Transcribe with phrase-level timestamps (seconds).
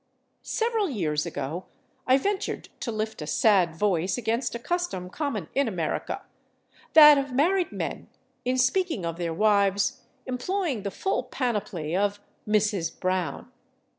[0.41, 1.65] Several years ago
[2.07, 6.23] I ventured to lift a sad voice against a custom common in America:
[6.93, 8.09] that of married men,
[8.43, 12.99] in speaking of their wives, employing the full panoply of "Mrs.
[12.99, 13.51] Brown."